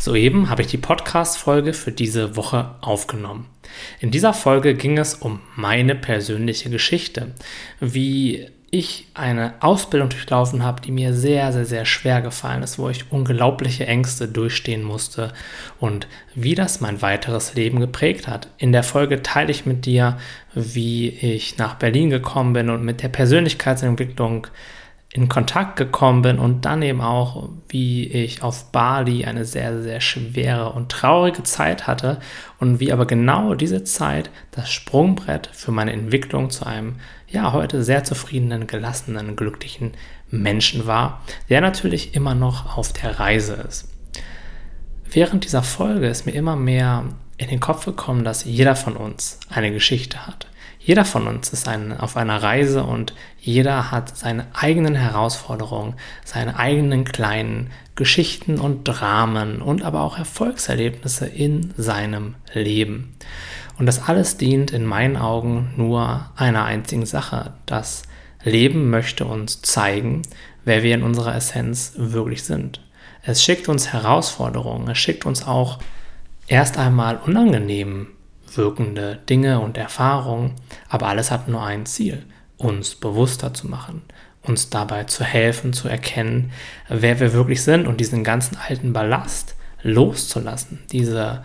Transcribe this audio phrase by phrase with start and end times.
[0.00, 3.44] Soeben habe ich die Podcast-Folge für diese Woche aufgenommen.
[4.00, 7.34] In dieser Folge ging es um meine persönliche Geschichte,
[7.80, 12.88] wie ich eine Ausbildung durchlaufen habe, die mir sehr, sehr, sehr schwer gefallen ist, wo
[12.88, 15.34] ich unglaubliche Ängste durchstehen musste
[15.80, 18.48] und wie das mein weiteres Leben geprägt hat.
[18.56, 20.16] In der Folge teile ich mit dir,
[20.54, 24.46] wie ich nach Berlin gekommen bin und mit der Persönlichkeitsentwicklung
[25.12, 30.00] in Kontakt gekommen bin und dann eben auch, wie ich auf Bali eine sehr, sehr
[30.00, 32.20] schwere und traurige Zeit hatte
[32.60, 37.82] und wie aber genau diese Zeit das Sprungbrett für meine Entwicklung zu einem, ja, heute
[37.82, 39.92] sehr zufriedenen, gelassenen, glücklichen
[40.30, 43.88] Menschen war, der natürlich immer noch auf der Reise ist.
[45.10, 47.04] Während dieser Folge ist mir immer mehr
[47.40, 50.46] in den Kopf gekommen, dass jeder von uns eine Geschichte hat.
[50.78, 56.58] Jeder von uns ist ein, auf einer Reise und jeder hat seine eigenen Herausforderungen, seine
[56.58, 63.14] eigenen kleinen Geschichten und Dramen und aber auch Erfolgserlebnisse in seinem Leben.
[63.78, 67.54] Und das alles dient in meinen Augen nur einer einzigen Sache.
[67.64, 68.02] Das
[68.44, 70.22] Leben möchte uns zeigen,
[70.66, 72.82] wer wir in unserer Essenz wirklich sind.
[73.22, 75.78] Es schickt uns Herausforderungen, es schickt uns auch
[76.50, 78.08] erst einmal unangenehm
[78.52, 80.56] wirkende Dinge und Erfahrungen,
[80.88, 82.26] aber alles hat nur ein Ziel,
[82.56, 84.02] uns bewusster zu machen,
[84.42, 86.50] uns dabei zu helfen, zu erkennen,
[86.88, 91.44] wer wir wirklich sind und diesen ganzen alten Ballast loszulassen, diese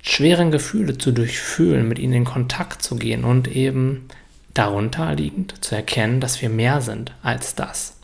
[0.00, 4.08] schweren Gefühle zu durchfühlen, mit ihnen in Kontakt zu gehen und eben
[4.54, 7.98] darunter liegend zu erkennen, dass wir mehr sind als das,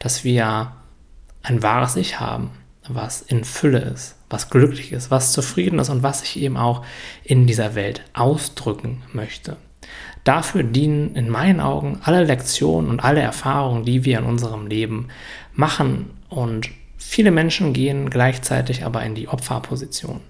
[0.00, 0.72] dass wir
[1.44, 2.50] ein wahres Ich haben,
[2.88, 6.84] was in Fülle ist, was glücklich ist, was zufrieden ist und was ich eben auch
[7.22, 9.56] in dieser Welt ausdrücken möchte.
[10.24, 15.08] Dafür dienen in meinen Augen alle Lektionen und alle Erfahrungen, die wir in unserem Leben
[15.52, 16.10] machen.
[16.28, 20.20] Und viele Menschen gehen gleichzeitig aber in die Opferposition.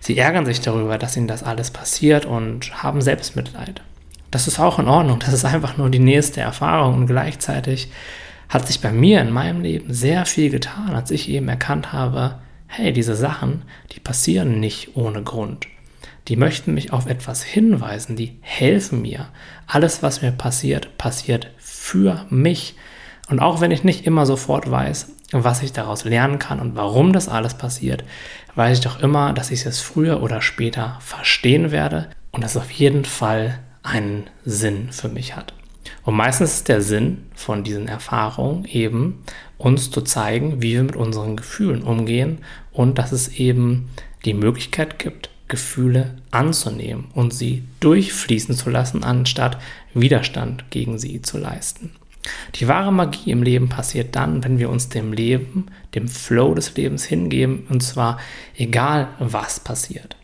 [0.00, 3.82] Sie ärgern sich darüber, dass ihnen das alles passiert und haben Selbstmitleid.
[4.30, 5.18] Das ist auch in Ordnung.
[5.18, 7.90] Das ist einfach nur die nächste Erfahrung und gleichzeitig
[8.48, 12.38] hat sich bei mir in meinem Leben sehr viel getan, als ich eben erkannt habe,
[12.74, 13.62] hey, diese Sachen,
[13.92, 15.66] die passieren nicht ohne Grund.
[16.28, 19.28] Die möchten mich auf etwas hinweisen, die helfen mir.
[19.66, 22.74] Alles, was mir passiert, passiert für mich.
[23.28, 27.12] Und auch wenn ich nicht immer sofort weiß, was ich daraus lernen kann und warum
[27.12, 28.04] das alles passiert,
[28.54, 32.70] weiß ich doch immer, dass ich es früher oder später verstehen werde und das auf
[32.70, 35.52] jeden Fall einen Sinn für mich hat.
[36.04, 39.22] Und meistens ist der Sinn von diesen Erfahrungen eben,
[39.58, 42.38] uns zu zeigen, wie wir mit unseren Gefühlen umgehen
[42.72, 43.90] und dass es eben
[44.24, 49.58] die Möglichkeit gibt, Gefühle anzunehmen und sie durchfließen zu lassen, anstatt
[49.94, 51.90] Widerstand gegen sie zu leisten.
[52.54, 56.74] Die wahre Magie im Leben passiert dann, wenn wir uns dem Leben, dem Flow des
[56.76, 58.18] Lebens hingeben, und zwar
[58.56, 60.16] egal was passiert.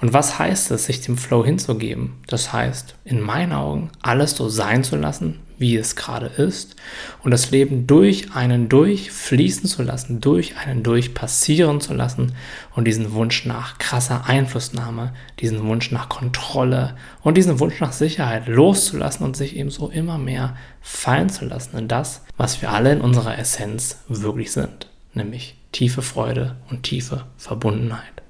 [0.00, 2.14] Und was heißt es, sich dem Flow hinzugeben?
[2.26, 6.76] Das heißt, in meinen Augen, alles so sein zu lassen, wie es gerade ist
[7.22, 12.34] und das Leben durch einen durch fließen zu lassen, durch einen durch passieren zu lassen
[12.74, 18.46] und diesen Wunsch nach krasser Einflussnahme, diesen Wunsch nach Kontrolle und diesen Wunsch nach Sicherheit
[18.46, 22.92] loszulassen und sich eben so immer mehr fallen zu lassen in das, was wir alle
[22.92, 28.22] in unserer Essenz wirklich sind, nämlich tiefe Freude und tiefe Verbundenheit.